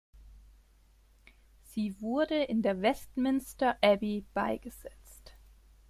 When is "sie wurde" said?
1.61-2.33